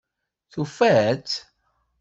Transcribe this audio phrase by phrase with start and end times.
[0.51, 1.33] Tufa-tt?